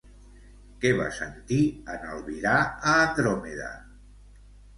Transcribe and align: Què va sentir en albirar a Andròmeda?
Què 0.85 0.93
va 0.99 1.09
sentir 1.17 1.59
en 1.97 2.07
albirar 2.15 2.55
a 2.63 2.95
Andròmeda? 3.03 3.71